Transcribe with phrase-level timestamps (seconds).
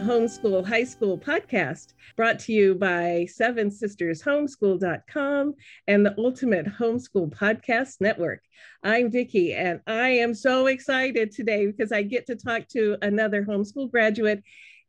[0.00, 5.54] The Homeschool High School podcast, brought to you by Seven Sisters Homeschool.com
[5.88, 8.40] and the Ultimate Homeschool Podcast Network.
[8.82, 13.44] I'm Vicki, and I am so excited today because I get to talk to another
[13.44, 14.42] homeschool graduate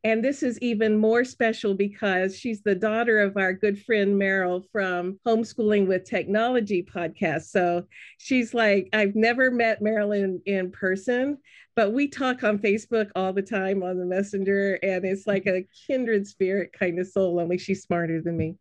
[0.04, 4.64] and this is even more special because she's the daughter of our good friend Meryl
[4.72, 7.44] from Homeschooling with Technology podcast.
[7.44, 7.84] So
[8.18, 11.38] she's like, I've never met Meryl in person,
[11.76, 14.80] but we talk on Facebook all the time on the messenger.
[14.82, 18.56] And it's like a kindred spirit kind of soul, only she's smarter than me.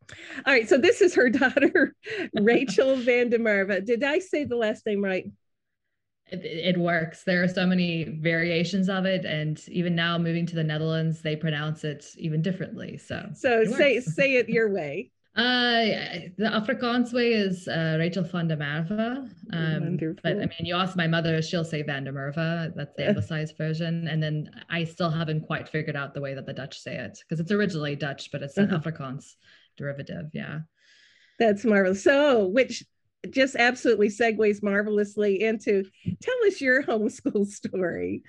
[0.46, 0.68] All right.
[0.68, 1.94] So this is her daughter,
[2.34, 5.24] Rachel Van der Did I say the last name right?
[6.32, 7.24] It, it, works.
[7.24, 11.36] There are so many variations of it, and even now moving to the Netherlands, they
[11.36, 12.98] pronounce it even differently.
[12.98, 15.10] So, so say say it your way.
[15.36, 15.84] Uh,
[16.36, 19.30] the Afrikaans way is uh, Rachel van der Merwe.
[19.52, 22.74] Um, but I mean, you ask my mother, she'll say Van der Merwe.
[22.74, 24.08] That's the emphasized version.
[24.08, 27.18] And then I still haven't quite figured out the way that the Dutch say it
[27.20, 28.90] because it's originally Dutch, but it's an uh-huh.
[28.90, 29.36] Afrikaans
[29.76, 30.30] derivative.
[30.32, 30.60] Yeah.
[31.38, 32.04] That's marvelous.
[32.04, 32.84] So, which
[33.28, 35.84] just absolutely segues marvelously into
[36.22, 38.22] tell us your homeschool story.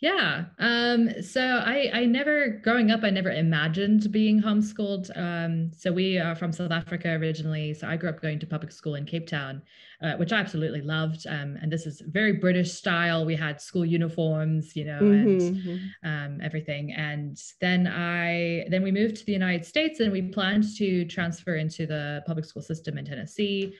[0.00, 0.44] Yeah.
[0.60, 5.10] Um, so I, I never, growing up, I never imagined being homeschooled.
[5.16, 7.74] Um, so we are from South Africa originally.
[7.74, 9.60] So I grew up going to public school in Cape Town,
[10.00, 11.26] uh, which I absolutely loved.
[11.26, 13.24] Um, and this is very British style.
[13.24, 15.28] We had school uniforms, you know, mm-hmm.
[15.28, 16.08] and mm-hmm.
[16.08, 16.92] um, everything.
[16.92, 21.56] And then I, then we moved to the United States and we planned to transfer
[21.56, 23.74] into the public school system in Tennessee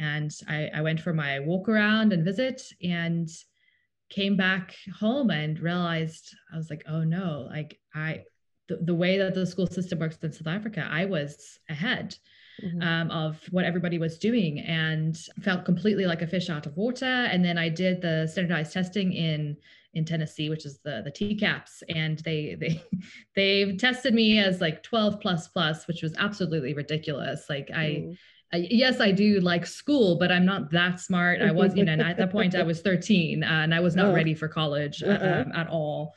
[0.00, 3.28] and I, I went for my walk around and visit and
[4.08, 8.24] came back home and realized I was like, oh no, like I,
[8.68, 12.16] the, the way that the school system works in South Africa, I was ahead.
[12.64, 12.82] Mm-hmm.
[12.82, 17.06] Um, of what everybody was doing and felt completely like a fish out of water.
[17.06, 19.56] And then I did the standardized testing in
[19.94, 22.84] in Tennessee, which is the the TCAPS, and they they
[23.34, 27.46] they tested me as like 12 plus plus, which was absolutely ridiculous.
[27.48, 28.16] Like I mm
[28.52, 31.40] yes, I do like school, but I'm not that smart.
[31.40, 34.06] I was, you know, and at that point I was 13 and I was not
[34.06, 34.14] oh.
[34.14, 35.44] ready for college uh-uh.
[35.46, 36.14] um, at all.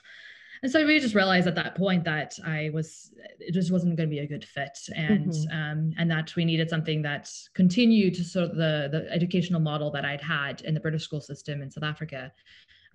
[0.63, 4.07] And so we just realized at that point that I was, it just wasn't going
[4.09, 5.57] to be a good fit, and mm-hmm.
[5.57, 9.91] um, and that we needed something that continued to sort of the the educational model
[9.91, 12.31] that I'd had in the British school system in South Africa.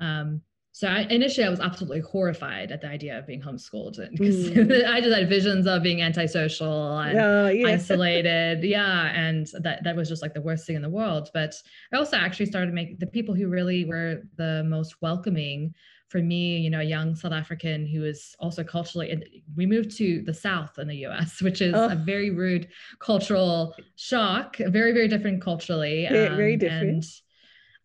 [0.00, 0.40] Um,
[0.78, 4.86] so I, initially, I was absolutely horrified at the idea of being homeschooled because mm.
[4.88, 7.66] I just had visions of being antisocial and yeah.
[7.66, 8.62] isolated.
[8.68, 11.30] Yeah, and that that was just like the worst thing in the world.
[11.34, 11.56] But
[11.92, 15.74] I also actually started making the people who really were the most welcoming
[16.06, 20.22] for me, you know, a young South African who is also culturally, we moved to
[20.22, 21.88] the South in the US, which is oh.
[21.88, 22.68] a very rude
[23.00, 26.06] cultural shock, very, very different culturally.
[26.06, 27.04] Um, very different.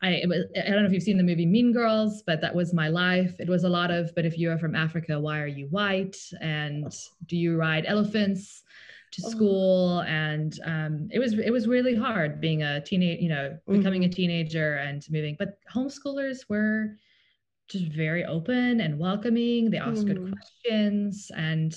[0.04, 2.74] I, was, I don't know if you've seen the movie Mean Girls, but that was
[2.74, 3.34] my life.
[3.40, 6.18] It was a lot of, but if you're from Africa, why are you white?
[6.42, 6.94] And
[7.26, 8.64] do you ride elephants
[9.14, 9.30] to oh.
[9.30, 10.00] school?
[10.02, 14.12] And um, it was it was really hard being a teenage, you know, becoming mm-hmm.
[14.12, 15.38] a teenager and moving.
[15.40, 16.98] But homeschoolers were
[17.70, 19.72] just very open and welcoming.
[19.72, 20.08] They asked mm.
[20.08, 21.74] good questions, and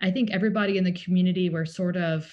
[0.00, 2.32] I think everybody in the community were sort of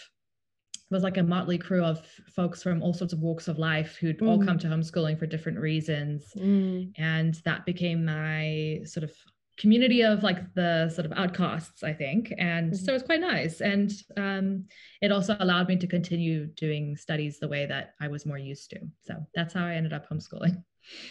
[0.92, 4.20] was like a motley crew of folks from all sorts of walks of life who'd
[4.20, 4.28] mm.
[4.28, 4.62] all come mm.
[4.62, 6.32] to homeschooling for different reasons.
[6.38, 6.92] Mm.
[6.98, 9.12] And that became my sort of
[9.58, 12.34] community of like the sort of outcasts, I think.
[12.38, 12.84] And mm-hmm.
[12.84, 13.62] so it was quite nice.
[13.62, 14.66] And um,
[15.02, 18.70] it also allowed me to continue doing studies the way that I was more used
[18.72, 18.80] to.
[19.04, 20.64] So that's how I ended up homeschooling.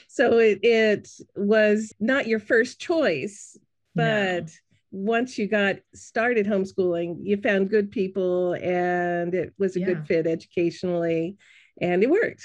[0.06, 3.56] So it, it was not your first choice,
[3.94, 4.46] but no
[4.94, 9.87] once you got started homeschooling, you found good people and it was a yeah.
[9.87, 11.37] good fit educationally
[11.81, 12.44] and it worked.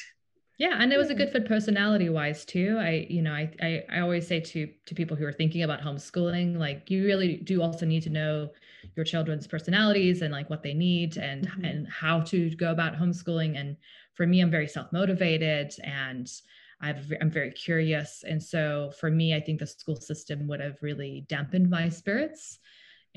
[0.58, 2.78] Yeah, and it was a good fit personality wise too.
[2.82, 5.80] I, you know, I, I, I always say to to people who are thinking about
[5.80, 8.50] homeschooling, like you really do also need to know
[8.96, 11.64] your children's personalities and like what they need and mm-hmm.
[11.64, 13.58] and how to go about homeschooling.
[13.58, 13.78] And
[14.16, 16.30] for me, I'm very self motivated and
[16.82, 18.24] i am very curious.
[18.28, 22.60] And so for me, I think the school system would have really dampened my spirits.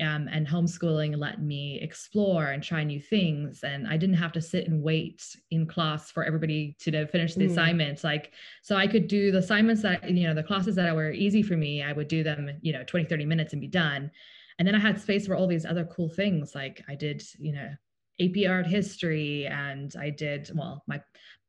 [0.01, 3.63] Um, and homeschooling let me explore and try new things.
[3.63, 7.45] And I didn't have to sit and wait in class for everybody to, finish the
[7.45, 7.51] mm.
[7.51, 8.03] assignments.
[8.03, 8.33] Like,
[8.63, 11.55] so I could do the assignments that, you know, the classes that were easy for
[11.55, 14.09] me, I would do them, you know, 20, 30 minutes and be done.
[14.57, 16.55] And then I had space for all these other cool things.
[16.55, 17.69] Like I did, you know,
[18.19, 21.01] AP art history and I did, well, my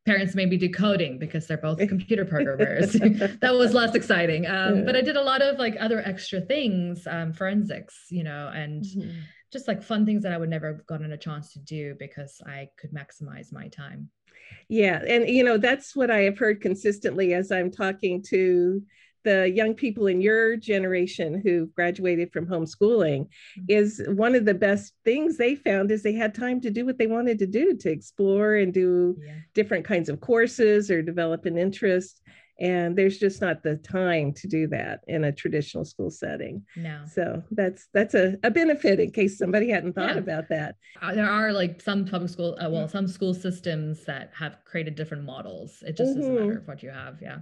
[0.06, 2.92] parents made me do coding because they're both computer programmers.
[3.40, 4.46] that was less exciting.
[4.46, 4.82] Um, yeah.
[4.84, 8.84] But I did a lot of like other extra things, um, forensics, you know, and
[8.84, 9.18] mm-hmm.
[9.52, 12.40] just like fun things that I would never have gotten a chance to do because
[12.46, 14.10] I could maximize my time.
[14.68, 15.02] Yeah.
[15.06, 18.82] And, you know, that's what I have heard consistently as I'm talking to
[19.24, 23.64] the young people in your generation who graduated from homeschooling mm-hmm.
[23.68, 26.98] is one of the best things they found is they had time to do what
[26.98, 29.34] they wanted to do to explore and do yeah.
[29.54, 32.22] different kinds of courses or develop an interest
[32.58, 36.64] and there's just not the time to do that in a traditional school setting.
[36.76, 37.02] No.
[37.12, 40.18] So that's that's a, a benefit in case somebody hadn't thought yeah.
[40.18, 40.76] about that.
[41.02, 44.94] Uh, there are like some public school uh, well some school systems that have created
[44.94, 45.82] different models.
[45.86, 46.20] It just mm-hmm.
[46.20, 47.38] doesn't matter what you have yeah.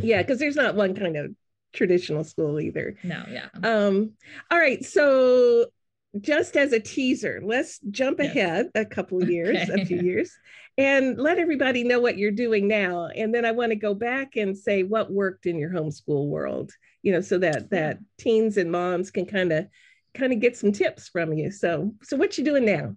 [0.00, 1.30] Yeah because there's not one kind of
[1.72, 2.96] traditional school either.
[3.04, 3.48] No yeah.
[3.62, 4.12] Um
[4.50, 5.66] all right so
[6.20, 8.30] just as a teaser, let's jump yes.
[8.30, 9.82] ahead a couple years, okay.
[9.82, 10.32] a few years,
[10.76, 13.06] and let everybody know what you're doing now.
[13.06, 16.72] And then I want to go back and say what worked in your homeschool world,
[17.02, 19.66] you know, so that that teens and moms can kind of
[20.14, 21.50] kind of get some tips from you.
[21.50, 22.96] So, so what you doing now?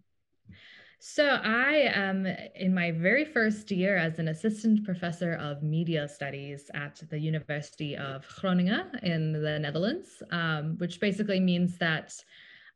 [1.04, 6.70] So I am in my very first year as an assistant professor of media studies
[6.76, 12.14] at the University of Groningen in the Netherlands, um, which basically means that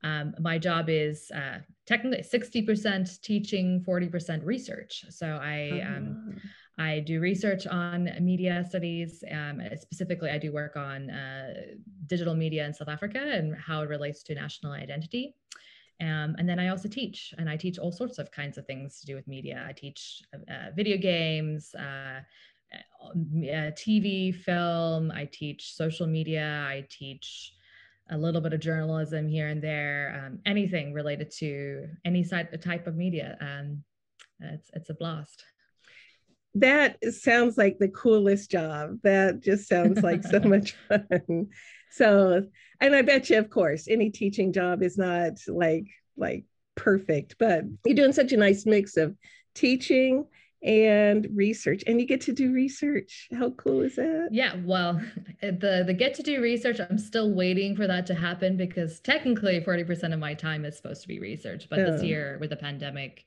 [0.05, 1.57] um, my job is uh,
[1.87, 5.03] technically 60% teaching, 40% research.
[5.09, 6.39] So I um, ah.
[6.77, 9.23] I do research on media studies.
[9.31, 11.53] Um, specifically, I do work on uh,
[12.05, 15.35] digital media in South Africa and how it relates to national identity.
[16.01, 18.99] Um, and then I also teach, and I teach all sorts of kinds of things
[18.99, 19.65] to do with media.
[19.67, 22.19] I teach uh, video games, uh,
[22.75, 25.11] uh TV, film.
[25.11, 26.65] I teach social media.
[26.67, 27.54] I teach
[28.09, 32.87] a little bit of journalism here and there, um, anything related to any side, type
[32.87, 33.37] of media.
[33.41, 33.83] Um,
[34.39, 35.43] it's it's a blast.
[36.55, 38.99] That sounds like the coolest job.
[39.03, 41.49] That just sounds like so much fun.
[41.91, 42.43] So,
[42.79, 45.87] and I bet you, of course, any teaching job is not like
[46.17, 49.15] like perfect, but you're doing such a nice mix of
[49.53, 50.25] teaching
[50.65, 53.29] and research and you get to do research.
[53.31, 54.29] How cool is that?
[54.31, 55.01] Yeah well
[55.41, 59.61] the the get to do research i'm still waiting for that to happen because technically
[59.61, 63.25] 40% of my time is supposed to be research but this year with the pandemic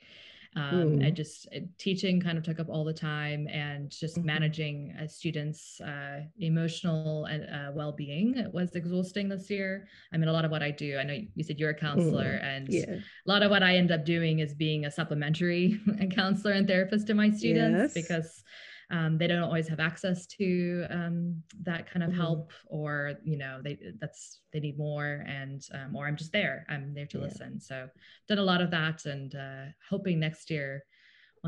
[0.56, 1.14] um, mm.
[1.14, 4.26] just uh, teaching kind of took up all the time and just mm-hmm.
[4.26, 10.32] managing a students uh, emotional and uh, well-being was exhausting this year i mean a
[10.32, 12.44] lot of what i do i know you said you're a counselor mm.
[12.44, 12.94] and yeah.
[12.94, 15.80] a lot of what i end up doing is being a supplementary
[16.14, 18.06] counselor and therapist to my students yes.
[18.08, 18.42] because
[18.90, 22.20] um, they don't always have access to um, that kind of mm-hmm.
[22.20, 26.64] help or you know they that's they need more and um, or i'm just there
[26.68, 27.24] i'm there to yeah.
[27.24, 27.88] listen so
[28.28, 30.82] done a lot of that and uh, hoping next year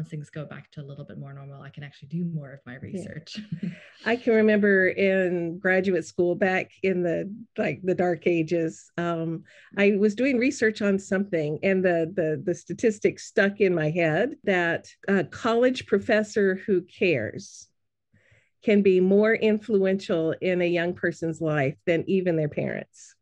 [0.00, 2.52] once things go back to a little bit more normal, I can actually do more
[2.52, 3.38] of my research.
[3.62, 3.68] Yeah.
[4.06, 9.44] I can remember in graduate school back in the like the dark ages, um,
[9.76, 14.36] I was doing research on something, and the the the statistic stuck in my head
[14.44, 17.68] that a college professor who cares
[18.64, 23.14] can be more influential in a young person's life than even their parents.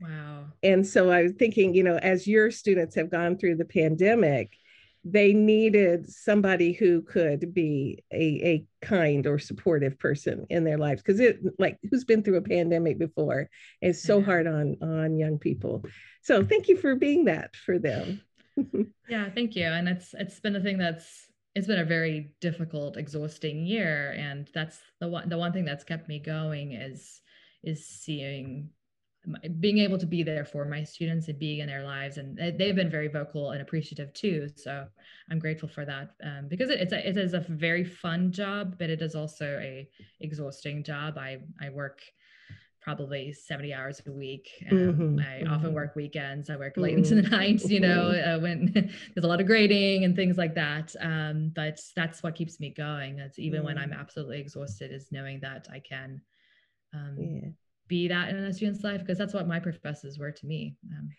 [0.00, 0.46] Wow.
[0.64, 4.52] And so I was thinking, you know, as your students have gone through the pandemic,
[5.10, 11.02] they needed somebody who could be a, a kind or supportive person in their lives.
[11.02, 13.48] Because it like who's been through a pandemic before
[13.80, 14.26] is so mm-hmm.
[14.26, 15.84] hard on on young people.
[16.22, 18.22] So thank you for being that for them.
[19.08, 19.66] Yeah thank you.
[19.66, 24.10] And it's it's been a thing that's it's been a very difficult exhausting year.
[24.18, 27.22] And that's the one the one thing that's kept me going is
[27.62, 28.70] is seeing
[29.60, 32.76] being able to be there for my students and being in their lives and they've
[32.76, 34.86] been very vocal and appreciative too so
[35.30, 38.76] i'm grateful for that um, because it, it's a, it is a very fun job
[38.78, 39.88] but it is also a
[40.20, 42.00] exhausting job i i work
[42.80, 45.18] probably 70 hours a week um, mm-hmm.
[45.18, 45.52] i mm-hmm.
[45.52, 47.12] often work weekends i work late mm-hmm.
[47.12, 48.72] into the night you know uh, when
[49.14, 52.70] there's a lot of grading and things like that um, but that's what keeps me
[52.70, 56.20] going that's even when i'm absolutely exhausted is knowing that i can
[56.94, 57.48] um, yeah
[57.88, 60.76] be that in a student's life because that's what my professors were to me.
[60.90, 61.10] Um,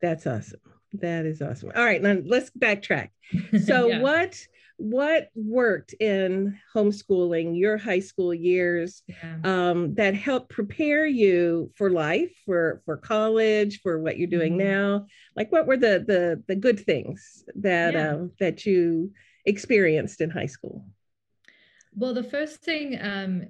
[0.00, 0.60] that's awesome.
[0.94, 1.72] That is awesome.
[1.74, 3.10] All right, now let's backtrack.
[3.64, 4.00] So yeah.
[4.00, 4.38] what
[4.78, 9.36] what worked in homeschooling your high school years yeah.
[9.44, 14.68] um, that helped prepare you for life, for for college, for what you're doing mm-hmm.
[14.68, 15.06] now?
[15.36, 18.14] Like what were the the the good things that yeah.
[18.14, 19.12] uh, that you
[19.44, 20.86] experienced in high school?
[21.94, 23.48] Well, the first thing um,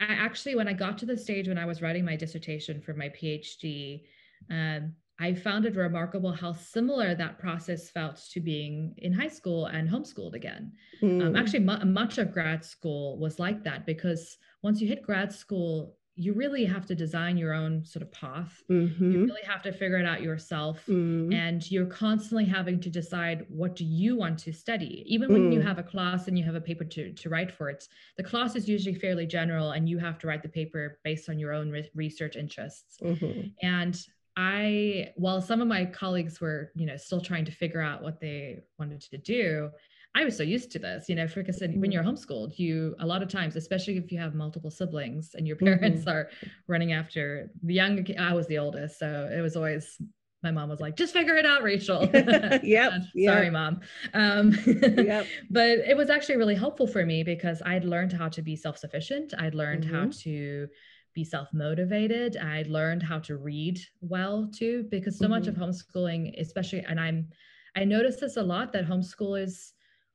[0.00, 2.94] I actually, when I got to the stage when I was writing my dissertation for
[2.94, 4.02] my PhD,
[4.50, 9.66] um, I found it remarkable how similar that process felt to being in high school
[9.66, 10.72] and homeschooled again.
[11.02, 11.22] Mm.
[11.22, 11.36] Um, hmm.
[11.36, 15.98] actually, mu- much of grad school was like that because once you hit grad school,
[16.16, 18.62] you really have to design your own sort of path.
[18.70, 19.12] Mm-hmm.
[19.12, 20.84] You really have to figure it out yourself.
[20.86, 21.32] Mm.
[21.34, 25.02] And you're constantly having to decide what do you want to study.
[25.06, 25.64] Even when you Mm.
[25.64, 27.88] have a class and you have a paper to, to write for it,
[28.18, 31.38] the class is usually fairly general and you have to write the paper based on
[31.38, 32.98] your own re- research interests.
[33.02, 33.52] Mhm.
[33.62, 33.98] And
[34.36, 38.20] I, while some of my colleagues were, you know, still trying to figure out what
[38.20, 39.70] they wanted to do,
[40.14, 41.92] I was so used to this, you know, because when Mhm.
[41.92, 45.56] you're homeschooled, you a lot of times, especially if you have multiple siblings and your
[45.60, 45.78] Mm-hmm.
[45.80, 46.30] parents are
[46.66, 49.98] running after the young, I was the oldest, so it was always
[50.42, 52.00] my mom was like, "Just figure it out, Rachel."
[52.62, 53.34] Yep, And, yep.
[53.34, 53.80] Sorry, mom.
[54.14, 54.52] Um,
[54.96, 55.26] Yep.
[55.50, 59.34] but it was actually really helpful for me because I'd learned how to be self-sufficient.
[59.38, 60.22] I'd learned how Mhm.
[60.22, 60.68] to
[61.14, 62.36] be self-motivated.
[62.38, 65.62] I'd learned how to read well too, because so much of Mm-hmm.
[65.62, 67.28] homeschooling, especially, and I'm,
[67.76, 69.72] I notice this a lot that homeschoolers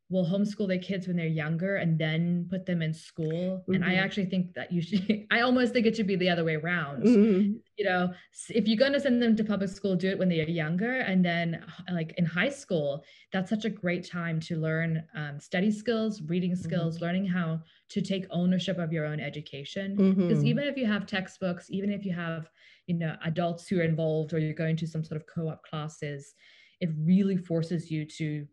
[0.09, 3.67] will homeschool their kids when they're younger and then put them in school.
[3.74, 3.95] And I Mhm.
[3.95, 7.05] actually think that you should, I almost think it should be the other way around
[7.05, 7.62] Mhm.
[7.77, 8.13] you know
[8.50, 11.24] if you're going to send them to public school do it when they're younger and
[11.25, 16.21] then like in high school that's such a great time to learn um, study skills
[16.24, 17.59] reading skills learning how
[17.89, 20.45] to take ownership of your own education because Mhm.
[20.45, 22.50] even if you have textbooks even if you have
[22.88, 26.33] you know adults who are involved or you're going to some sort of co-op classes
[26.79, 28.47] it really forces you to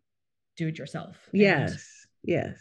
[0.62, 2.06] do it yourself And- Yes.
[2.24, 2.56] Yes.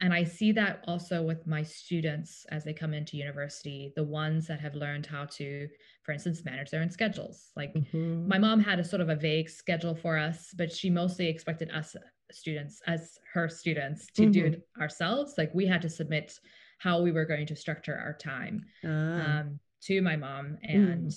[0.00, 4.46] and I see that also with my students as they come into university, the ones
[4.48, 5.68] that have learned how to,
[6.04, 7.36] for instance, manage their own schedules.
[7.60, 8.26] Like Mhm.
[8.32, 11.68] my mom had a sort of a vague schedule for us, but she mostly expected
[11.70, 11.94] us
[12.32, 13.00] students, as
[13.34, 14.52] her students, to do Mhm.
[14.54, 15.30] it ourselves.
[15.40, 16.28] Like we had to submit
[16.78, 19.40] how we were going to structure our time Ah.
[19.40, 21.10] um, to my mom, and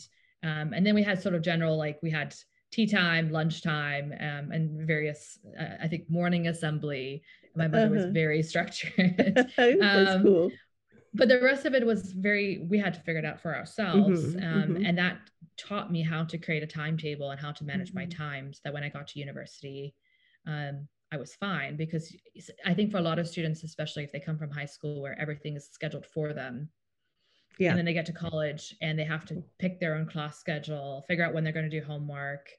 [0.44, 2.36] um, and then we had sort of general like we had
[2.75, 5.39] tea time, lunchtime, um, and various.
[5.60, 7.24] Uh, I think morning assembly.
[7.55, 8.12] My mother was Uh-huh.
[8.12, 9.38] very structured,
[9.94, 10.60] That's um, cool.
[11.13, 12.67] but the rest of it was very.
[12.70, 14.86] We had to figure it out for ourselves, Mhm, um, mhm.
[14.86, 15.17] and that
[15.58, 18.12] taught me how to create a timetable and how to manage my Mhm.
[18.12, 18.53] time.
[18.53, 19.96] So that when I got to university,
[20.46, 22.13] um, I was fine because
[22.65, 25.17] I think for a lot of students, especially if they come from high school where
[25.20, 26.70] everything is scheduled for them,
[27.58, 27.70] Yeah.
[27.70, 31.03] and then they get to college and they have to pick their own class schedule,
[31.08, 32.50] figure out when they're going to do homework.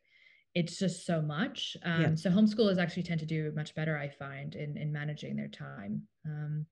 [0.57, 1.77] It's just so much.
[1.83, 2.15] Um, Yeah.
[2.15, 6.09] So homeschoolers actually tend to do much better, I find, in in managing their time.
[6.25, 6.67] Um,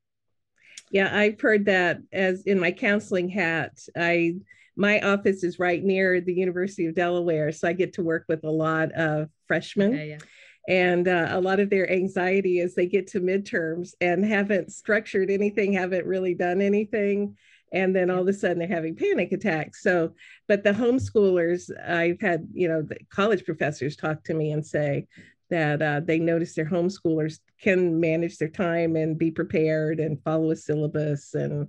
[0.90, 3.78] Yeah, I've heard that as in my counseling hat.
[3.94, 4.36] I
[4.74, 8.42] my office is right near the University of Delaware, so I get to work with
[8.44, 9.92] a lot of freshmen.
[9.92, 10.18] yeah.
[10.66, 15.30] And uh, a lot of their anxiety is they get to midterms and haven't structured
[15.30, 17.36] anything, haven't really done anything.
[17.72, 19.82] And then all of a sudden they're having panic attacks.
[19.82, 20.12] So,
[20.46, 25.06] but the homeschoolers, I've had, you know, the college professors talk to me and say
[25.50, 30.50] that uh, they notice their homeschoolers can manage their time and be prepared and follow
[30.50, 31.68] a syllabus and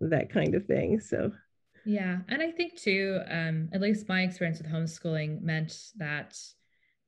[0.00, 1.00] that kind of thing.
[1.00, 1.32] So,
[1.84, 6.38] Yeah, and I think too, um, at least my experience with homeschooling meant that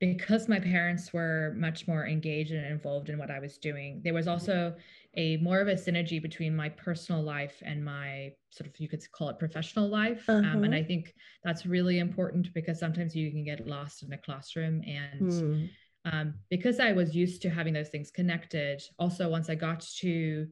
[0.00, 4.14] because my parents were much more engaged and involved in what I was doing, there
[4.14, 4.74] was also
[5.16, 9.02] a more of a synergy between my personal life and my sort of you could
[9.12, 10.28] call it professional life.
[10.28, 10.74] Um, and Uh-huh.
[10.74, 15.32] I think that's really important because sometimes you can get lost in a classroom and
[15.32, 15.64] hmm.
[16.04, 18.82] um, because I was used to having those things connected.
[18.98, 20.46] Also, once I got to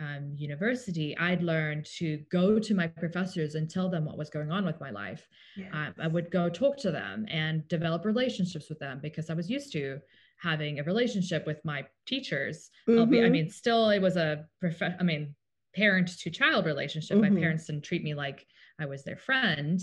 [0.00, 4.50] um, university, I'd learned to go to my professors and tell them what was going
[4.50, 5.28] on with my life.
[5.72, 9.50] Um, I would go talk to them and develop relationships with them because I was
[9.50, 10.00] used to
[10.40, 12.70] having a relationship with my teachers.
[12.88, 15.34] Albeit- I mean, still, it was a prof- I mean,
[15.74, 17.18] parent to child relationship.
[17.18, 17.20] Mhm.
[17.32, 18.46] My parents didn't treat me like
[18.78, 19.80] I was their friend.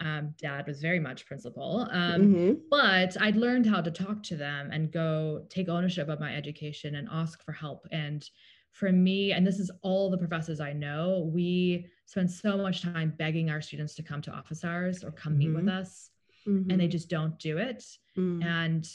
[0.00, 1.86] Um, dad was very much principal.
[1.90, 2.60] Um, Mhm.
[2.70, 6.94] but I'd learned how to talk to them and go take ownership of my education
[6.94, 7.86] and ask for help.
[7.92, 8.28] And
[8.72, 13.12] for me, and this is all the professors I know, we spend so much time
[13.18, 15.80] begging our students to come to office hours or come meet with Mhm.
[15.80, 16.10] us,
[16.46, 16.92] and they Mhm.
[16.92, 17.84] just don't do it.
[18.16, 18.42] Mm.
[18.44, 18.88] And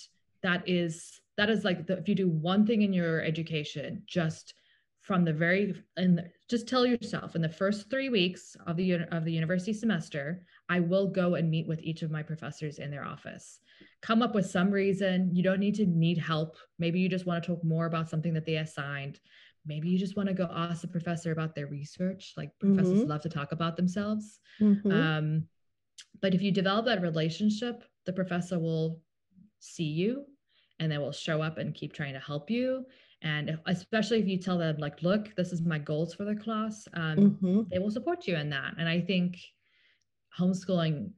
[0.44, 4.54] that is that is like the, if you do one thing in your education, just
[5.02, 9.26] from the very and just tell yourself in the first three weeks of the of
[9.26, 13.04] the university semester, I will go and meet with each of my professors in their
[13.06, 13.60] office.
[14.02, 15.30] Come up with some reason.
[15.34, 16.58] You don't need to need help.
[16.78, 19.20] Maybe you just want to talk more about something that they assigned.
[19.66, 22.34] Maybe you just want to go ask the professor about their research.
[22.36, 23.08] Like professors Mhm.
[23.08, 24.40] love to talk about themselves.
[24.60, 24.92] Mhm.
[24.92, 25.48] Um,
[26.22, 29.02] but if you develop that relationship, the professor will
[29.60, 30.26] see you
[30.84, 32.86] and they will show up and keep trying to help you.
[33.22, 36.36] And if- especially if you tell them, like, look, this is my goals for the
[36.36, 37.70] class, um, Mhm.
[37.70, 38.76] they will support you in that.
[38.78, 39.40] And I think
[40.38, 41.12] homeschooling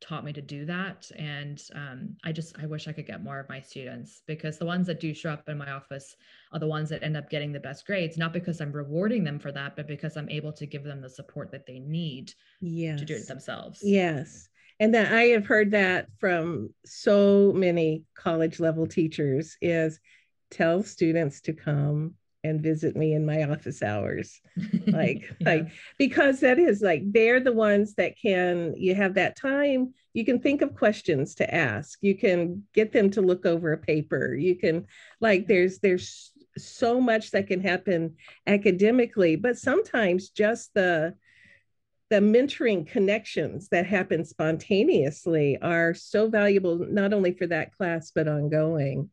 [0.00, 3.40] taught me to do that and um, i just i wish i could get more
[3.40, 6.14] of my students because the ones that do show up in my office
[6.52, 9.38] are the ones that end up getting the best grades not because i'm rewarding them
[9.38, 12.98] for that but because i'm able to give them the support that they need yes.
[12.98, 14.48] to do it themselves yes
[14.80, 20.00] and that i have heard that from so many college level teachers is
[20.50, 22.14] tell students to come
[22.44, 24.40] and visit me in my office hours
[24.86, 25.48] like yeah.
[25.48, 30.24] like because that is like they're the ones that can you have that time you
[30.24, 34.34] can think of questions to ask you can get them to look over a paper
[34.34, 34.86] you can
[35.20, 38.14] like there's there's so much that can happen
[38.46, 41.14] academically but sometimes just the
[42.10, 48.28] the mentoring connections that happen spontaneously are so valuable not only for that class but
[48.28, 49.10] ongoing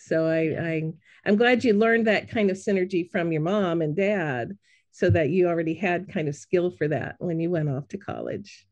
[0.00, 0.92] so I, I
[1.26, 4.56] I'm glad you learned that kind of synergy from your mom and dad
[4.90, 7.98] so that you already had kind of skill for that when you went off to
[7.98, 8.66] college.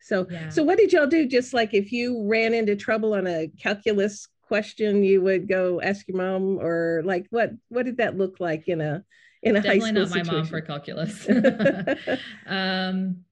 [0.00, 0.48] So yeah.
[0.48, 1.28] so what did y'all do?
[1.28, 6.08] Just like if you ran into trouble on a calculus question, you would go ask
[6.08, 9.04] your mom or like what what did that look like in a
[9.48, 10.26] in a Definitely high school not situation?
[10.26, 11.28] my mom for calculus.
[12.46, 13.24] um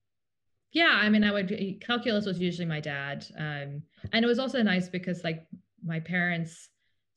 [0.73, 3.27] yeah, I mean I would calculus was usually my dad.
[3.37, 5.47] Um and it was also nice because like
[5.85, 6.69] my parents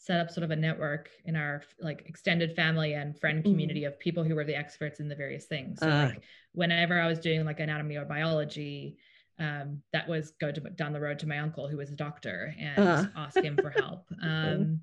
[0.04, 3.52] set up sort of a network in our like extended family and friend mm-hmm.
[3.52, 3.88] community mm.
[3.88, 5.80] of people who were the experts in the various things.
[5.80, 6.10] So uh.
[6.10, 8.98] like whenever I was doing like anatomy or biology,
[9.40, 12.54] um, that was go to, down the road to my uncle who was a doctor
[12.60, 13.06] and uh.
[13.16, 14.06] ask him for help.
[14.22, 14.82] Um,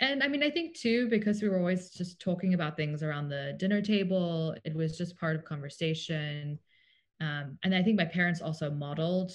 [0.00, 3.28] and I mean, I think too, because we were always just talking about things around
[3.28, 6.58] the dinner table, it was just part of conversation.
[7.20, 9.32] Um, and I think my parents also modeled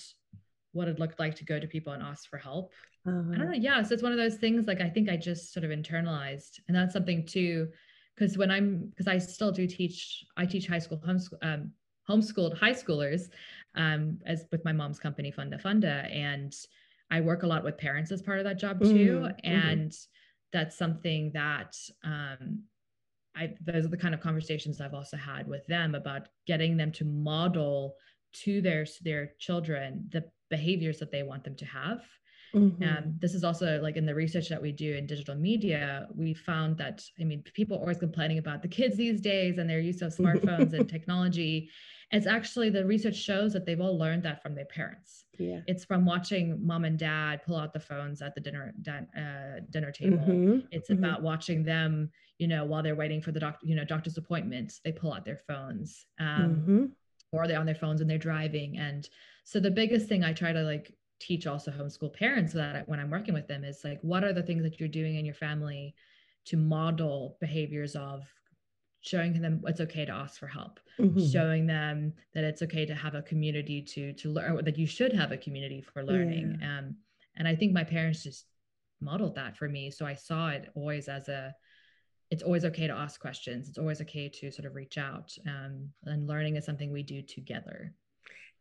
[0.74, 2.74] what it looked like to go to people and ask for help.
[3.08, 3.18] Uh-huh.
[3.18, 3.46] I don't uh-huh.
[3.46, 3.58] know.
[3.58, 3.82] Yeah.
[3.82, 6.60] So it's one of those things like I think I just sort of internalized.
[6.68, 7.70] And that's something too,
[8.16, 11.72] because when I'm, because I still do teach, I teach high school homeschool, um,
[12.08, 13.30] homeschooled high schoolers
[13.76, 16.06] um, as with my mom's company, Funda Funda.
[16.12, 16.56] And
[17.10, 19.28] I work a lot with parents as part of that job too.
[19.28, 19.52] Mm-hmm.
[19.52, 19.98] And
[20.54, 22.64] that's something that um,
[23.36, 26.92] I, those are the kind of conversations I've also had with them about getting them
[26.94, 27.96] to model
[28.34, 32.02] to their their children the behaviors that they want them to have
[32.54, 32.84] Mm-hmm.
[32.84, 36.34] Um, this is also like in the research that we do in digital media, we
[36.34, 39.80] found that, I mean, people are always complaining about the kids these days and their
[39.80, 41.70] use of smartphones and technology.
[42.12, 45.26] It's actually the research shows that they've all learned that from their parents.
[45.38, 45.62] Yeah.
[45.68, 49.92] It's from watching mom and dad pull out the phones at the dinner uh, dinner
[49.92, 50.18] table.
[50.18, 50.60] Mm-hmm.
[50.72, 51.04] It's mm-hmm.
[51.04, 54.82] about watching them, you know, while they're waiting for the doctor, you know, doctor's appointments,
[54.84, 56.06] they pull out their phones.
[56.20, 56.86] Um, mm-hmm.
[57.32, 58.78] or they're on their phones and they're driving.
[58.78, 59.08] And
[59.46, 63.10] so the biggest thing I try to like teach also homeschool parents that when I'm
[63.10, 65.96] working with them is like, what are the things that you're doing in your family
[66.46, 68.24] to model behaviors of
[69.02, 71.26] showing them it's okay to ask for help, mm-hmm.
[71.26, 75.14] showing them that it's okay to have a community to to learn that you should
[75.14, 76.58] have a community for learning.
[76.62, 76.80] Yeah.
[76.80, 76.96] Um,
[77.36, 78.46] and I think my parents just
[79.00, 81.54] modeled that for me, so I saw it always as a
[82.30, 83.68] it's always okay to ask questions.
[83.68, 85.36] It's always okay to sort of reach out.
[85.46, 87.94] Um, and learning is something we do together.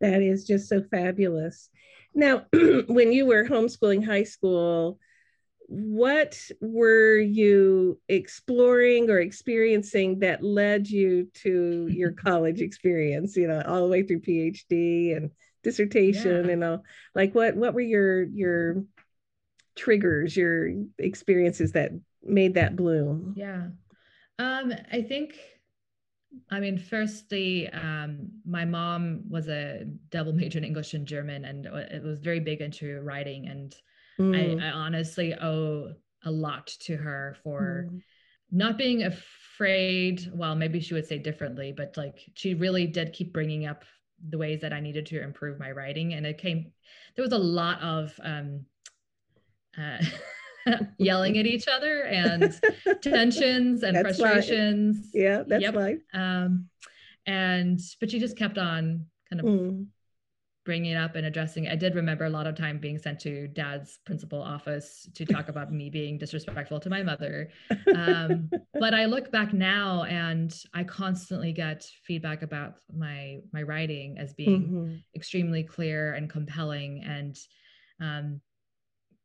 [0.00, 1.68] That is just so fabulous.
[2.12, 2.46] Now,
[2.86, 4.98] when you were homeschooling high school,
[5.70, 13.62] what were you exploring or experiencing that led you to your college experience, you know,
[13.64, 15.30] all the way through PhD and
[15.62, 16.52] dissertation yeah.
[16.52, 16.82] and all?
[17.14, 18.84] Like what what were your your
[19.76, 23.34] triggers, your experiences that made that bloom?
[23.36, 23.68] Yeah.
[24.40, 25.36] Um, I think
[26.50, 31.66] I mean, firstly, um, my mom was a double major in English and German, and
[31.66, 33.46] it was very big into writing.
[33.46, 33.74] And
[34.20, 34.62] mm.
[34.62, 35.92] I, I, honestly owe
[36.24, 38.02] a lot to her for mm.
[38.50, 40.30] not being afraid.
[40.32, 43.84] Well, maybe she would say differently, but like she really did keep bringing up
[44.28, 46.14] the ways that I needed to improve my writing.
[46.14, 46.72] And it came,
[47.16, 48.64] there was a lot of, um,
[49.78, 49.98] uh,
[50.98, 52.60] yelling at each other and
[53.02, 54.96] tensions and that's frustrations.
[54.96, 55.10] Life.
[55.14, 55.74] Yeah, that's yep.
[55.74, 56.00] life.
[56.12, 56.68] Um,
[57.26, 59.86] and but she just kept on kind of mm.
[60.70, 61.66] Bringing it up and addressing.
[61.66, 65.48] I did remember a lot of time being sent to dad's principal office to talk
[65.48, 67.50] about me being disrespectful to my mother.
[67.92, 74.16] Um, but I look back now and I constantly get feedback about my my writing
[74.16, 74.94] as being mm-hmm.
[75.16, 77.36] extremely clear and compelling and
[78.00, 78.40] um,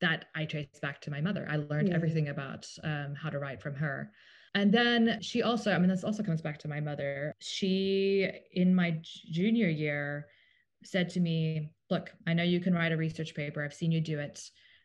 [0.01, 1.47] that I trace back to my mother.
[1.47, 1.95] I learned yeah.
[1.95, 4.12] everything about um, how to write from her.
[4.55, 7.36] And then she also, I mean, this also comes back to my mother.
[7.38, 10.25] She, in my junior year,
[10.86, 13.63] said to me, Look, I know you can write a research paper.
[13.63, 14.41] I've seen you do it.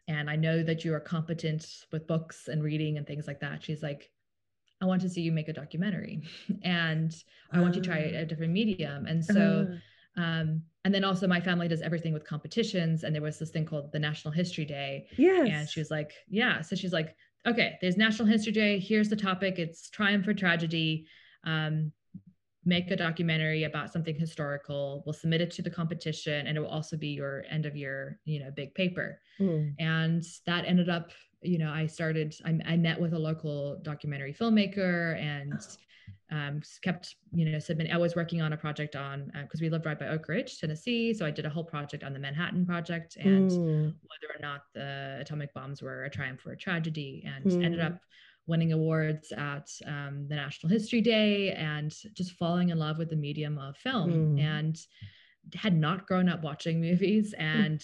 [0.08, 3.62] And I know that you are competent with books and reading and things like that.
[3.62, 4.10] She's like,
[4.82, 6.22] I want to see you make a documentary
[6.62, 7.14] and
[7.52, 8.24] I want you to try a ah.
[8.24, 9.06] different medium.
[9.06, 9.68] And so,
[10.18, 10.20] uh.
[10.20, 13.66] um, and then also my family does everything with competitions and there was this thing
[13.66, 17.14] called the national history day yes and she was like yeah so she's like
[17.46, 21.06] okay there's national history day here's the topic it's triumph or tragedy
[21.44, 21.92] um,
[22.70, 26.68] make a documentary about something historical we'll submit it to the competition and it will
[26.78, 29.74] also be your end of year you know big paper mm.
[29.80, 31.10] and that ended up
[31.42, 35.60] you know i started I, I, met with a local documentary filmmaker and
[36.30, 39.68] um, kept you know submitting i was working on a project on because uh, we
[39.68, 42.64] lived right by oak ridge tennessee so i did a whole project on the manhattan
[42.64, 43.84] project and mm.
[44.10, 47.64] whether or not the atomic bombs were a triumph or a tragedy and mm.
[47.64, 47.98] ended up
[48.46, 53.16] winning awards at um, the national history day and just falling in love with the
[53.16, 54.40] medium of film mm.
[54.40, 54.78] and
[55.54, 57.82] had not grown up watching movies and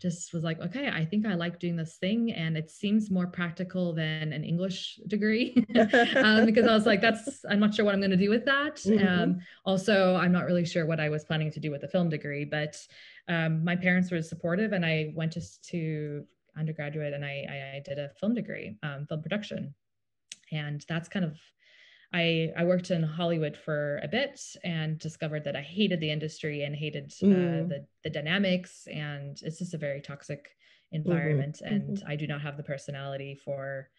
[0.00, 2.32] just was like, okay, I think I like doing this thing.
[2.32, 5.54] And it seems more practical than an English degree
[6.16, 8.44] um, because I was like, that's, I'm not sure what I'm going to do with
[8.44, 8.76] that.
[8.76, 9.06] Mm-hmm.
[9.06, 12.08] Um, also, I'm not really sure what I was planning to do with a film
[12.08, 12.76] degree, but
[13.28, 16.24] um, my parents were supportive and I went to, to
[16.56, 19.74] undergraduate and I, I, I did a film degree, um, film production.
[20.52, 21.38] And that's kind of
[22.12, 26.62] I, I worked in Hollywood for a bit and discovered that I hated the industry
[26.62, 27.68] and hated uh, mm.
[27.68, 28.88] the, the dynamics.
[28.90, 30.96] And it's just a very toxic mm-hmm.
[30.96, 31.60] environment.
[31.62, 31.74] Mm-hmm.
[31.74, 32.10] And mm-hmm.
[32.10, 33.90] I do not have the personality for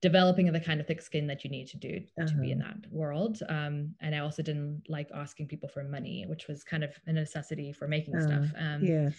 [0.00, 2.28] developing the kind of thick skin that you need to do uh-huh.
[2.28, 2.74] to be in uh-huh.
[2.80, 3.38] that world.
[3.48, 7.12] Um, and I also didn't like asking people for money, which was kind of a
[7.12, 8.52] necessity for making uh, stuff.
[8.56, 9.16] Um, yes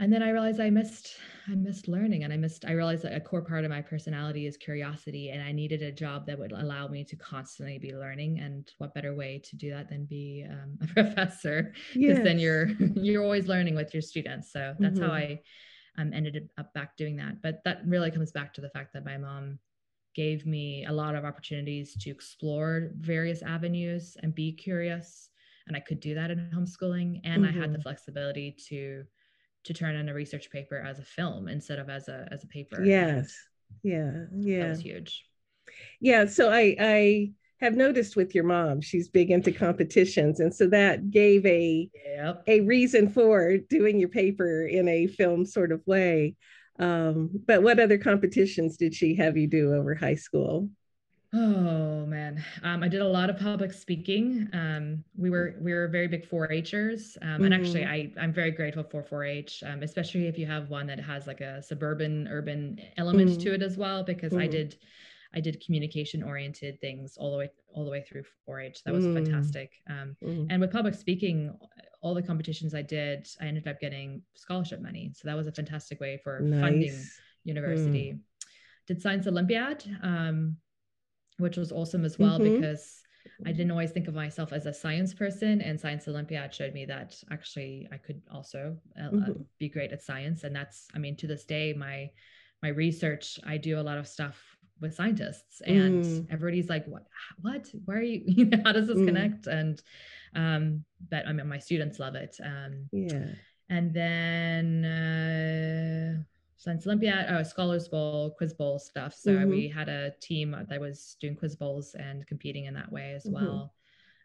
[0.00, 1.16] and then i realized i missed
[1.48, 4.46] i missed learning and i missed i realized that a core part of my personality
[4.46, 8.40] is curiosity and i needed a job that would allow me to constantly be learning
[8.40, 12.24] and what better way to do that than be um, a professor because yes.
[12.24, 15.08] then you're you're always learning with your students so that's mm-hmm.
[15.08, 15.40] how i
[15.96, 19.04] um, ended up back doing that but that really comes back to the fact that
[19.04, 19.58] my mom
[20.16, 25.28] gave me a lot of opportunities to explore various avenues and be curious
[25.68, 27.56] and i could do that in homeschooling and mm-hmm.
[27.56, 27.82] i had the mm-hmm.
[27.82, 29.04] flexibility to
[29.64, 32.46] to turn in a research paper as a film instead of as a as a
[32.46, 32.84] paper.
[32.84, 33.34] Yes.
[33.82, 34.24] Yeah.
[34.34, 34.60] Yeah.
[34.60, 35.24] That was huge.
[36.00, 36.26] Yeah.
[36.26, 40.40] So I I have noticed with your mom, she's big into competitions.
[40.40, 42.42] And so that gave a yep.
[42.46, 46.36] a reason for doing your paper in a film sort of way.
[46.78, 50.68] Um, but what other competitions did she have you do over high school?
[51.36, 54.48] Oh man, um, I did a lot of public speaking.
[54.52, 57.44] Um, we were we were very big 4-Hers, um, mm-hmm.
[57.44, 58.18] and actually, mm-hmm.
[58.18, 61.40] I I'm very grateful for 4-H, um, especially if you have one that has like
[61.40, 63.40] a suburban urban element mm-hmm.
[63.40, 64.04] to it as well.
[64.04, 64.42] Because mm-hmm.
[64.42, 64.76] I did
[65.34, 68.84] I did communication oriented things all the way all the way through 4-H.
[68.84, 69.24] That was mm-hmm.
[69.24, 69.72] fantastic.
[69.90, 70.46] Um, mm-hmm.
[70.50, 71.58] And with public speaking,
[72.00, 75.10] all the competitions I did, I ended up getting scholarship money.
[75.16, 76.60] So that was a fantastic way for nice.
[76.60, 77.04] funding
[77.42, 78.12] university.
[78.12, 78.20] Mm.
[78.86, 79.82] Did Science Olympiad.
[81.38, 82.60] Which was awesome as well mm-hmm.
[82.60, 83.02] because
[83.46, 86.84] I didn't always think of myself as a science person, and Science Olympiad showed me
[86.86, 89.42] that actually I could also uh, uh, mm-hmm.
[89.58, 90.44] be great at science.
[90.44, 92.10] And that's, I mean, to this day, my
[92.62, 94.40] my research, I do a lot of stuff
[94.80, 96.26] with scientists, and mm.
[96.30, 97.06] everybody's like, "What?
[97.40, 97.68] What?
[97.84, 98.50] Why are you?
[98.64, 99.06] How does this mm.
[99.06, 99.82] connect?" And
[100.34, 102.36] um, but I mean, my students love it.
[102.42, 103.26] Um, yeah.
[103.68, 104.84] And then.
[104.84, 106.22] Uh,
[106.64, 109.14] Science Olympiad, oh, Scholars Bowl, Quiz Bowl stuff.
[109.14, 109.50] So mm-hmm.
[109.50, 113.24] we had a team that was doing quiz bowls and competing in that way as
[113.24, 113.34] mm-hmm.
[113.34, 113.74] well.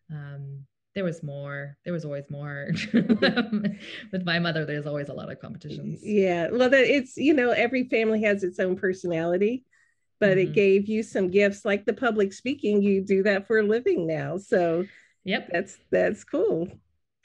[0.10, 0.64] Um,
[0.96, 1.76] there was more.
[1.84, 2.72] There was always more.
[2.94, 6.00] With my mother, there's always a lot of competitions.
[6.02, 9.66] Yeah, well, that it's you know every family has its own personality,
[10.22, 10.52] but mm-hmm.
[10.52, 12.82] it gave you some gifts like the public speaking.
[12.82, 14.86] You do that for a living now, so
[15.26, 16.70] yep, that's that's cool.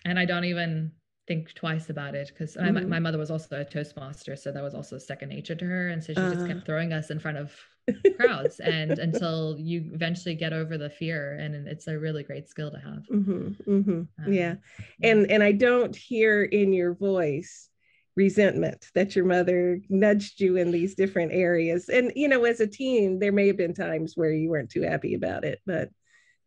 [0.04, 0.90] And I don't even
[1.26, 2.74] think twice about it because mm-hmm.
[2.74, 5.88] my, my mother was also a toastmaster so that was also second nature to her
[5.88, 6.34] and so she uh-huh.
[6.34, 7.54] just kept throwing us in front of
[8.16, 12.70] crowds and until you eventually get over the fear and it's a really great skill
[12.70, 13.90] to have mm-hmm, mm-hmm.
[13.90, 14.54] Um, yeah
[15.02, 17.68] and and i don't hear in your voice
[18.16, 22.66] resentment that your mother nudged you in these different areas and you know as a
[22.66, 25.88] teen there may have been times where you weren't too happy about it but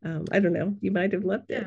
[0.05, 1.65] um, i don't know you might have loved it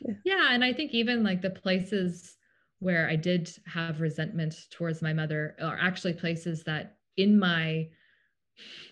[0.00, 0.14] yeah.
[0.24, 2.35] yeah and i think even like the places
[2.78, 7.88] where I did have resentment towards my mother are actually places that in my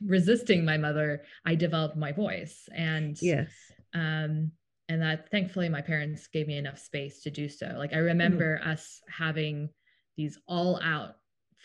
[0.04, 2.68] resisting my mother, I developed my voice.
[2.74, 3.50] And yes.
[3.94, 4.52] Um,
[4.88, 7.74] and that thankfully my parents gave me enough space to do so.
[7.78, 8.66] Like I remember mm.
[8.66, 9.70] us having
[10.16, 11.16] these all out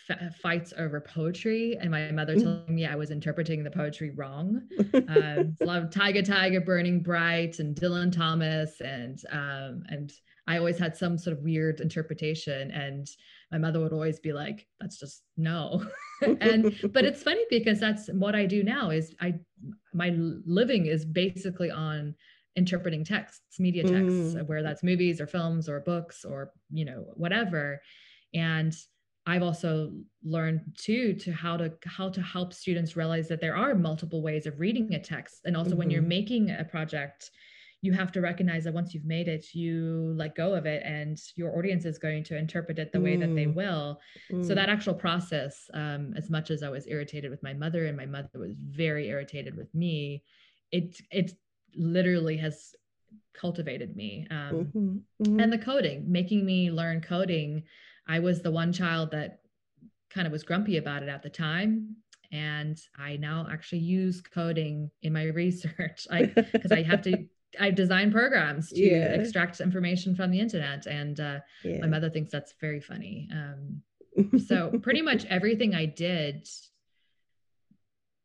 [0.09, 2.43] f- fights over poetry and my mother mm.
[2.43, 4.61] telling me I was interpreting the poetry wrong.
[5.09, 10.11] um, of Tiger Tiger Burning Bright and Dylan Thomas and um, and
[10.49, 13.07] I always had some sort of weird interpretation and
[13.51, 15.85] my mother would always be like that's just no
[16.41, 19.35] and but it's funny because that's what I do now is I
[19.93, 22.15] my living is basically on
[22.55, 24.47] interpreting texts media texts mm.
[24.47, 27.79] where that's movies or films or books or you know whatever
[28.33, 28.75] and
[29.27, 29.91] i've also
[30.23, 34.45] learned too to how to how to help students realize that there are multiple ways
[34.47, 35.79] of reading a text and also mm-hmm.
[35.79, 36.09] when you're mm-hmm.
[36.09, 37.29] making a project
[37.81, 41.17] you have to recognize that once you've made it you let go of it and
[41.35, 43.53] your audience is going to interpret it the way that they mm.
[43.53, 43.99] will
[44.31, 44.45] mm.
[44.45, 47.95] so that actual process um, as much as i was irritated with my mother and
[47.95, 50.23] my mother was very irritated with me
[50.71, 51.31] it it
[51.75, 52.75] literally has
[53.33, 55.23] cultivated me um, mm-hmm.
[55.23, 55.39] Mm-hmm.
[55.39, 57.63] and the coding making me learn coding
[58.07, 59.39] i was the one child that
[60.09, 61.95] kind of was grumpy about it at the time
[62.31, 67.25] and i now actually use coding in my research i because i have to
[67.59, 69.05] I design programs to yeah.
[69.13, 71.79] extract information from the internet, and uh, yeah.
[71.79, 73.29] my mother thinks that's very funny.
[73.31, 73.81] Um,
[74.45, 76.47] so pretty much everything I did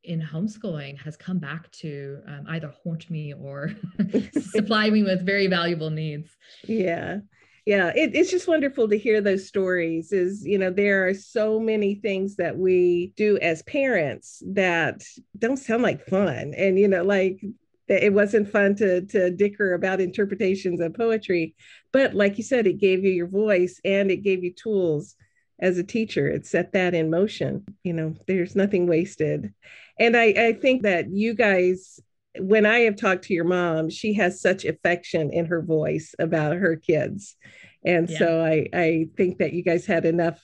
[0.02, 3.74] in homeschooling has come back to um, either haunt me or
[4.40, 6.36] supply me with very valuable needs.
[6.66, 7.18] Yeah.
[7.66, 10.12] Yeah, it, it's just wonderful to hear those stories.
[10.12, 15.02] Is you know there are so many things that we do as parents that
[15.38, 17.40] don't sound like fun, and you know like
[17.88, 21.54] it wasn't fun to to dicker about interpretations of poetry.
[21.92, 25.16] But like you said it gave you your voice and it gave you tools
[25.60, 26.28] as a teacher.
[26.28, 27.64] It set that in motion.
[27.82, 29.52] You know there's nothing wasted.
[29.98, 32.00] And i i think that you guys
[32.38, 36.56] when i have talked to your mom she has such affection in her voice about
[36.56, 37.36] her kids.
[37.84, 38.18] And yeah.
[38.18, 40.40] so i i think that you guys had enough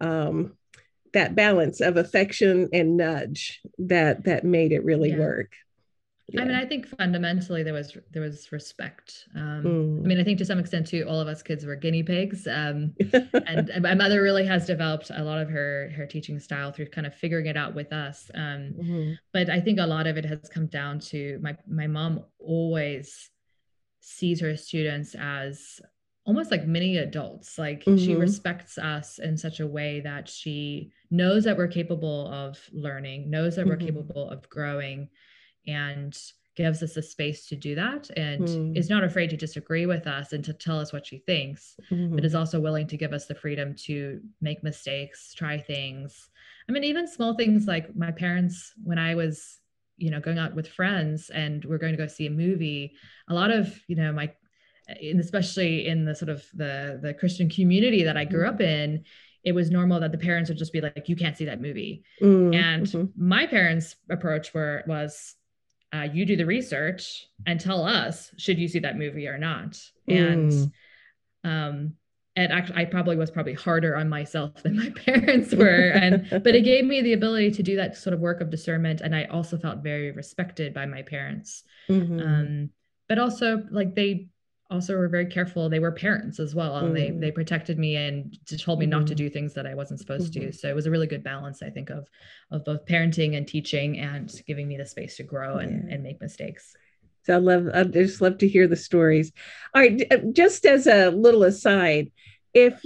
[0.00, 0.54] um
[1.12, 5.18] that balance of affection and nudge that that made it really yeah.
[5.18, 5.52] work
[6.32, 6.42] yeah.
[6.42, 9.26] I mean, I think fundamentally there was there was respect.
[9.36, 10.04] Um, mm.
[10.04, 12.46] I mean, I think to some extent too, all of us kids were guinea pigs,
[12.46, 16.72] um, and, and, my mother really has developed a lot of her her teaching style
[16.72, 18.30] through kind of figuring it out with us.
[18.34, 19.12] Um, mm-hmm.
[19.32, 23.30] But I think a lot of it has come down to my my mom always
[24.00, 25.80] sees her students as
[26.24, 27.58] almost like mini adults.
[27.58, 28.02] Like mm-hmm.
[28.02, 33.30] she respects us in such a way that she knows that we're capable of learning,
[33.30, 33.70] knows that mm-hmm.
[33.70, 35.08] we're capable of growing
[35.66, 36.16] and
[36.54, 38.76] gives us a space to do that and mm.
[38.76, 42.14] is not afraid to disagree with us and to tell us what she thinks mm-hmm.
[42.14, 46.28] but is also willing to give us the freedom to make mistakes try things
[46.68, 49.60] i mean even small things like my parents when i was
[49.96, 52.92] you know going out with friends and we're going to go see a movie
[53.28, 54.30] a lot of you know my
[55.18, 58.94] especially in the sort of the the christian community that i grew up mm-hmm.
[58.94, 59.04] in
[59.44, 62.04] it was normal that the parents would just be like you can't see that movie
[62.20, 62.52] mm-hmm.
[62.52, 63.04] and mm-hmm.
[63.16, 65.36] my parents approach were was
[65.92, 69.78] uh, you do the research and tell us should you see that movie or not
[70.08, 70.70] and mm.
[71.44, 71.94] um
[72.34, 76.54] and actually i probably was probably harder on myself than my parents were and but
[76.54, 79.24] it gave me the ability to do that sort of work of discernment and i
[79.24, 82.20] also felt very respected by my parents mm-hmm.
[82.20, 82.70] um
[83.08, 84.28] but also like they
[84.72, 85.68] also were very careful.
[85.68, 86.76] They were parents as well.
[86.76, 87.34] And they they mm.
[87.34, 88.90] protected me and told me mm.
[88.90, 89.24] not to mm-hmm.
[89.24, 90.46] do things that I wasn't supposed mm-hmm.
[90.46, 90.52] to.
[90.52, 92.08] So it was a really good balance, I think, of
[92.50, 95.94] of both parenting and teaching and giving me the space to grow and, yeah.
[95.94, 96.74] and make mistakes.
[97.24, 99.32] So I love I just love to hear the stories.
[99.74, 102.10] All right, uh, just as a little aside,
[102.54, 102.82] if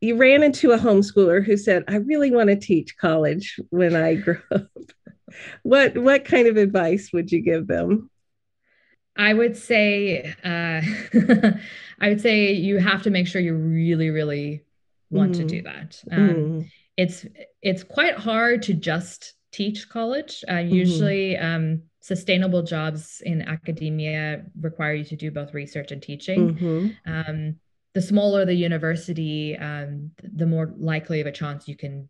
[0.00, 4.14] you ran into a homeschooler who said, I really want to teach college when I
[4.26, 4.68] grow up,
[5.62, 8.10] what what kind of advice would you give them?
[9.18, 10.80] I would say, uh,
[12.00, 14.64] I would say you have to make sure you really, really
[15.10, 15.38] want mm.
[15.38, 16.02] to do that.
[16.10, 16.70] Um, mm.
[16.96, 17.26] It's
[17.60, 20.44] it's quite hard to just teach college.
[20.48, 20.74] Uh, mm-hmm.
[20.74, 26.54] Usually, um, sustainable jobs in academia require you to do both research and teaching.
[26.54, 27.12] Mm-hmm.
[27.12, 27.56] Um,
[27.94, 32.08] the smaller the university, um, the more likely of a chance you can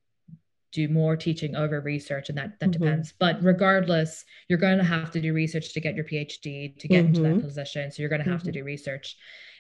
[0.72, 2.83] do more teaching over research and that that mm-hmm.
[2.83, 6.88] depends but regardless you're going to have to do research to get your phd to
[6.88, 7.07] get mm-hmm.
[7.07, 7.40] into that mm-hmm.
[7.40, 8.46] position so you're going to have mm-hmm.
[8.46, 9.16] to do research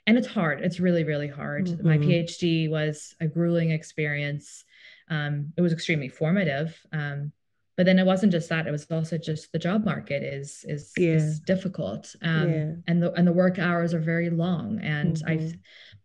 [0.06, 2.10] and it's hard it's really really hard my mm-hmm.
[2.10, 4.64] phd was a grueling experience
[5.10, 7.32] um, it was extremely formative um,
[7.78, 10.92] but then it wasn't just that it was also just the job market is is,
[10.98, 11.12] yeah.
[11.12, 12.72] is difficult um, yeah.
[12.86, 15.58] and the and the work hours are very long and i've mm-hmm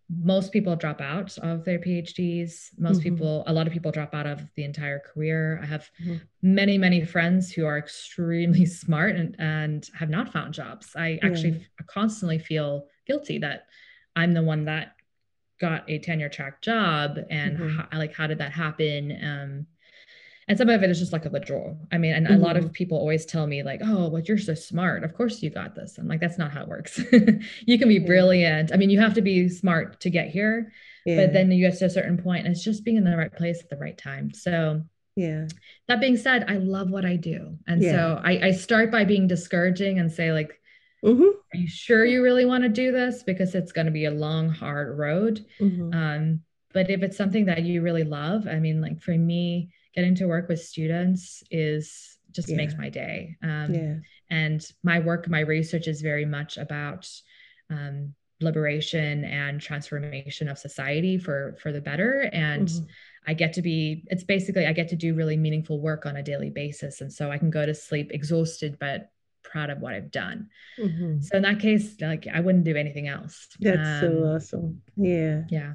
[0.10, 2.70] most people drop out of their PhDs.
[2.78, 3.16] Most mm-hmm.
[3.16, 5.60] people, a lot of people drop out of the entire career.
[5.62, 6.18] I have mm-hmm.
[6.42, 10.92] many, many friends who are extremely smart and, and have not found jobs.
[10.96, 13.68] I actually constantly feel guilty that
[14.16, 14.96] I'm the one that
[15.60, 17.80] got a tenure track job and mm-hmm.
[17.80, 19.18] how, like how did that happen?
[19.24, 19.68] Um,
[20.48, 22.36] and some of it is just like a withdrawal i mean and mm-hmm.
[22.36, 22.74] a lot of mm-hmm.
[22.74, 25.98] people always tell me like oh but you're so smart of course you got this
[25.98, 27.00] i'm like that's not how it works
[27.66, 30.72] you can be brilliant i mean you have to be smart to get here
[31.06, 31.18] yeah.
[31.18, 33.34] but then you get to a certain point and it's just being in the right
[33.34, 34.82] place at the right time so
[35.16, 35.46] yeah
[35.88, 37.92] that being said i love what i do and yeah.
[37.92, 40.60] so I, I start by being discouraging and say like
[41.04, 41.24] mm-hmm.
[41.24, 44.12] are you sure you really want to do this because it's going to be a
[44.12, 45.94] long hard road mm-hmm.
[45.94, 46.42] um,
[46.74, 50.26] but if it's something that you really love i mean like for me getting to
[50.26, 52.58] work with students is just yeah.
[52.58, 53.96] makes my day um, yeah.
[54.30, 57.08] and my work my research is very much about
[57.70, 62.86] um, liberation and transformation of society for for the better and mm-hmm.
[63.28, 66.24] i get to be it's basically i get to do really meaningful work on a
[66.24, 69.12] daily basis and so i can go to sleep exhausted but
[69.44, 71.22] proud of what i've done mm-hmm.
[71.22, 75.44] so in that case like i wouldn't do anything else that's um, so awesome yeah
[75.50, 75.74] yeah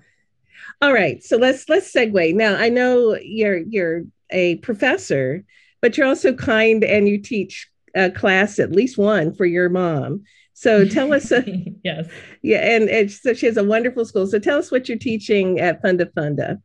[0.80, 5.44] all right so let's let's segue now i know you're you're a professor
[5.80, 10.22] but you're also kind and you teach a class at least one for your mom
[10.58, 11.30] so tell us.
[11.30, 11.42] Uh,
[11.84, 12.08] yes.
[12.42, 14.26] Yeah, and, and so she has a wonderful school.
[14.26, 16.60] So tell us what you're teaching at Funda Funda.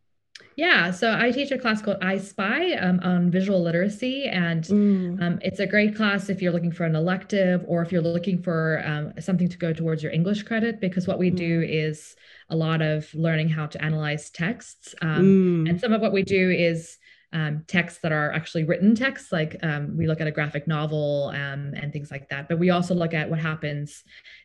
[0.56, 5.22] Yeah, so I teach a class called I Spy um, on visual literacy, and mm.
[5.22, 8.42] um, it's a great class if you're looking for an elective or if you're looking
[8.42, 10.80] for um, something to go towards your English credit.
[10.80, 11.36] Because what we mm.
[11.36, 12.16] do is
[12.50, 15.70] a lot of learning how to analyze texts, um, mm.
[15.70, 16.98] and some of what we do is
[17.34, 21.32] um, texts that are actually written texts, like um, we look at a graphic novel
[21.34, 22.48] um, and things like that.
[22.48, 24.04] But we also look at what happens.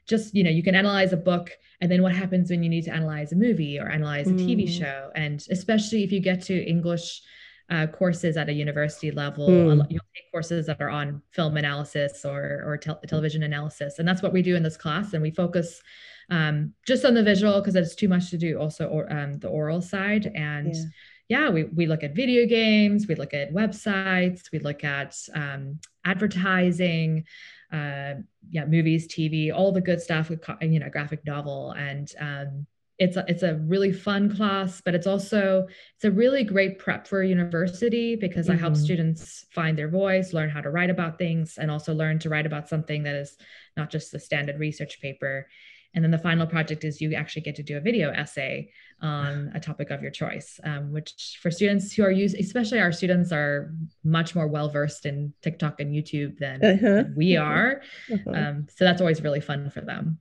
[0.09, 1.51] Just you know, you can analyze a book,
[1.83, 4.64] and then what happens when you need to analyze a movie or analyze a TV
[4.64, 4.79] mm.
[4.79, 7.22] show, and especially if you get to English.
[7.70, 9.46] Uh, courses at a university level.
[9.46, 9.87] Mm.
[9.90, 14.22] You'll take courses that are on film analysis or or te- television analysis, and that's
[14.22, 15.12] what we do in this class.
[15.12, 15.83] And we focus
[16.31, 18.59] um, just on the visual because it's too much to do.
[18.59, 20.83] Also, or, um, the oral side, and yeah
[21.29, 25.79] yeah, we, we look at video games, we look at websites, we look at um,
[26.05, 27.25] advertising,
[27.71, 28.14] uh,
[28.51, 32.67] yeah, movies, TV, all the good stuff with you know graphic novel, and um,
[32.99, 37.07] it's a, it's a really fun class, but it's also it's a really great prep
[37.07, 38.57] for university because mm-hmm.
[38.57, 38.85] I help mm-hmm.
[38.85, 42.47] students find their voice, learn how to write about things, and also learn to write
[42.47, 43.37] about something that is
[43.77, 45.47] not just the standard research paper.
[45.94, 48.70] And then the final project is you actually get to do a video essay
[49.01, 52.92] on a topic of your choice, um, which for students who are using, especially our
[52.92, 53.72] students are
[54.05, 57.05] much more well versed in TikTok and YouTube than, uh-huh.
[57.16, 57.46] we uh-huh.
[57.46, 57.83] are.
[58.12, 58.31] Uh-huh.
[58.31, 60.18] Um, so that's always really fun for them.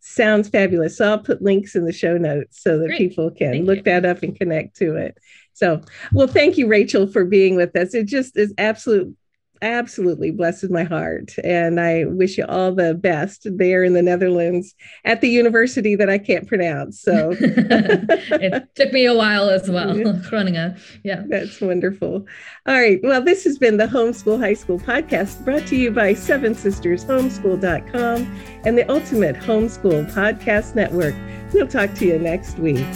[0.00, 0.96] Sounds fabulous.
[0.96, 2.98] So I'll put links in the show notes so that Great.
[2.98, 3.82] people can thank look you.
[3.84, 5.18] that up and connect to it.
[5.54, 7.92] So, well, thank you, Rachael, for being with us.
[7.92, 9.16] It just is absolute
[9.62, 11.34] absolutely blesses my heart.
[11.44, 16.08] And I wish you all the best there in the Netherlands at the university that
[16.08, 17.00] I can't pronounce.
[17.00, 19.94] So it took me a while as well.
[20.28, 20.78] Groningen.
[21.04, 21.22] Yeah.
[21.28, 22.26] That's wonderful.
[22.66, 23.00] All right.
[23.02, 27.04] Well, this has been the Homeschool High School podcast brought to you by Seven Sisters
[27.04, 31.14] Homeschool.com and the Ultimate Homeschool Podcast Network.
[31.52, 32.86] We'll talk to you next week.